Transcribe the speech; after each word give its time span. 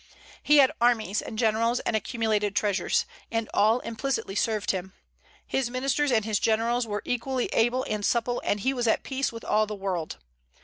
He 0.41 0.57
had 0.57 0.71
armies 0.81 1.21
and 1.21 1.37
generals 1.37 1.79
and 1.81 1.95
accumulated 1.95 2.55
treasures; 2.55 3.05
and 3.31 3.47
all 3.53 3.81
implicitly 3.81 4.33
served 4.33 4.71
him. 4.71 4.93
His 5.45 5.69
ministers 5.69 6.11
and 6.11 6.25
his 6.25 6.39
generals 6.39 6.87
were 6.87 7.03
equally 7.05 7.45
able 7.53 7.83
and 7.83 8.03
supple, 8.03 8.41
and 8.43 8.61
he 8.61 8.73
was 8.73 8.87
at 8.87 9.03
peace 9.03 9.31
with 9.31 9.45
all 9.45 9.67
the 9.67 9.75
world. 9.75 10.17